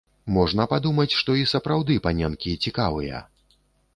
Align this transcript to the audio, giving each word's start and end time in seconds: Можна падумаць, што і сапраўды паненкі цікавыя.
Можна 0.35 0.63
падумаць, 0.71 1.17
што 1.19 1.35
і 1.41 1.43
сапраўды 1.51 1.99
паненкі 2.07 2.57
цікавыя. 2.69 3.21